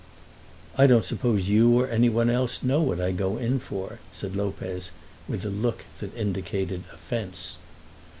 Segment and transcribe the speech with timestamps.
[0.79, 4.35] "I don't suppose you or any one else know what I go in for," said
[4.35, 4.89] Lopez,
[5.27, 7.57] with a look that indicated offence.